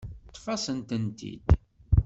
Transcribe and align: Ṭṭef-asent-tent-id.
Ṭṭef-asent-tent-id. 0.33 1.45